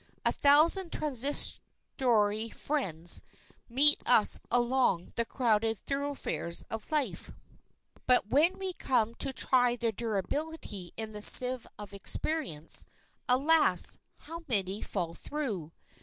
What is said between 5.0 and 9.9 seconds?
the crowded thoroughfares of life; but when we come to try